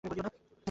এভাবে 0.03 0.09
বলিও 0.11 0.23
না। 0.23 0.31